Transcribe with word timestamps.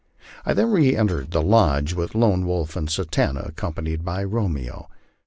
I 0.47 0.53
then 0.55 0.71
reentered 0.71 1.29
the 1.29 1.43
lodge 1.43 1.93
with 1.93 2.15
Lone 2.15 2.47
Wolf 2.47 2.75
and 2.75 2.89
Satanta, 2.89 3.43
accompanied 3.45 4.03
by 4.03 4.23
Romeo. 4.23 4.89